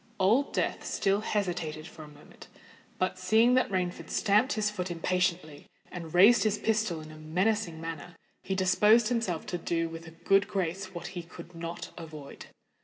Old 0.19 0.51
Death 0.51 0.83
still 0.83 1.21
hesitated 1.21 1.85
for 1.87 2.01
a 2.01 2.07
moment; 2.07 2.47
but, 2.97 3.19
seeing 3.19 3.53
that 3.53 3.69
Rainford 3.69 4.09
stamped 4.09 4.53
his 4.53 4.71
foot 4.71 4.89
impatiently 4.89 5.67
and 5.91 6.11
raised 6.11 6.41
his 6.43 6.57
pistol 6.57 7.01
in 7.01 7.11
a 7.11 7.17
menacing 7.17 7.79
manner, 7.79 8.15
he 8.41 8.55
disposed 8.55 9.09
himself 9.09 9.45
to 9.45 9.59
do 9.59 9.89
with 9.89 10.07
a 10.07 10.17
good 10.25 10.47
grace 10.47 10.95
what 10.95 11.09
he 11.13 11.21
could 11.21 11.53
not 11.53 11.91
avoid. 11.99 12.47